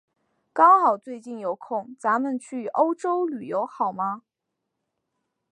[0.51, 4.23] 刚好最近有空，咱们去欧洲旅游好吗？